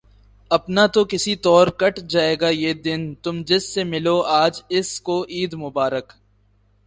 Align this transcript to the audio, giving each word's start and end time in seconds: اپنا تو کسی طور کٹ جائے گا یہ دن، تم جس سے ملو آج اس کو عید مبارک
اپنا 0.51 0.85
تو 0.87 1.03
کسی 1.05 1.35
طور 1.35 1.67
کٹ 1.77 1.99
جائے 2.09 2.35
گا 2.41 2.49
یہ 2.49 2.73
دن، 2.85 3.01
تم 3.15 3.41
جس 3.47 3.73
سے 3.73 3.83
ملو 3.83 4.21
آج 4.33 4.61
اس 4.69 4.89
کو 5.01 5.23
عید 5.29 5.53
مبارک 5.53 6.13